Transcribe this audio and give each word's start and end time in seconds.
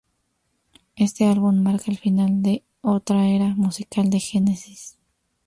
Este 0.95 1.27
álbum 1.27 1.61
marca 1.61 1.91
el 1.91 1.99
final 1.99 2.41
de 2.41 2.63
otra 2.81 3.27
era 3.27 3.49
musical 3.53 4.09
de 4.09 4.19
Genesis. 4.19 4.97